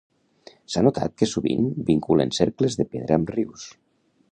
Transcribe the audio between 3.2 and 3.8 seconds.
amb rius.